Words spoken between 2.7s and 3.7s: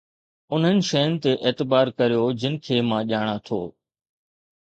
مان ڄاڻان ٿو